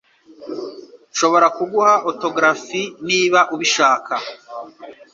[1.11, 4.13] Nshobora kuguha autografi niba ubishaka.